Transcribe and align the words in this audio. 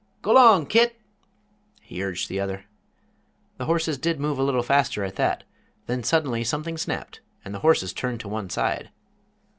"Go 0.23 0.31
'long, 0.33 0.65
Kit!" 0.65 0.99
he 1.79 2.03
urged 2.03 2.27
the 2.27 2.39
other. 2.39 2.65
The 3.57 3.65
horses 3.65 3.99
did 3.99 4.19
move 4.19 4.39
a 4.39 4.43
little 4.43 4.63
faster 4.63 5.03
at 5.03 5.15
that, 5.17 5.43
then 5.85 6.01
suddenly 6.01 6.43
something 6.43 6.79
snapped 6.79 7.19
and 7.45 7.53
the 7.53 7.59
horses 7.59 7.93
turned 7.93 8.19
to 8.21 8.27
one 8.27 8.49
side. 8.49 8.89